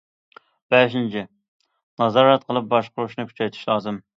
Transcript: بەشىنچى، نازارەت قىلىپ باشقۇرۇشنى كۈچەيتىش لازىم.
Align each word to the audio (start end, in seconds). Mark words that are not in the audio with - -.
بەشىنچى، 0.73 1.23
نازارەت 2.05 2.49
قىلىپ 2.49 2.73
باشقۇرۇشنى 2.73 3.29
كۈچەيتىش 3.31 3.71
لازىم. 3.73 4.05